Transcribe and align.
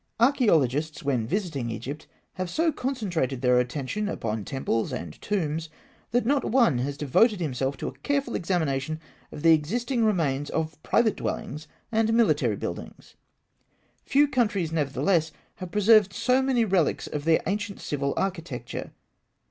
Archaeologists, 0.19 1.03
when 1.03 1.27
visiting 1.27 1.69
Egypt, 1.69 2.07
have 2.33 2.49
so 2.49 2.71
concentrated 2.71 3.43
their 3.43 3.59
attention 3.59 4.09
upon 4.09 4.43
temples 4.43 4.91
and 4.91 5.21
tombs, 5.21 5.69
that 6.09 6.25
not 6.25 6.43
one 6.43 6.79
has 6.79 6.97
devoted 6.97 7.39
himself 7.39 7.77
to 7.77 7.85
a 7.87 7.93
careful 7.99 8.33
examination 8.33 8.99
of 9.31 9.43
the 9.43 9.53
existing 9.53 10.03
remains 10.03 10.49
of 10.49 10.81
private 10.81 11.15
dwellings 11.17 11.67
and 11.91 12.13
military 12.15 12.55
buildings. 12.55 13.13
Few 14.03 14.27
countries, 14.27 14.71
nevertheless, 14.71 15.31
have 15.57 15.69
preserved 15.69 16.13
so 16.13 16.41
many 16.41 16.65
relics 16.65 17.05
of 17.05 17.23
their 17.23 17.43
ancient 17.45 17.79
civil 17.79 18.15
architecture. 18.17 18.93